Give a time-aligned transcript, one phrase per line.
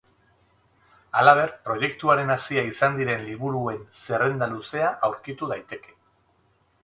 [1.19, 5.97] Halaber, proiektuaren hazia izan diren liburuen zerrenda luzea aurkitu daiteke.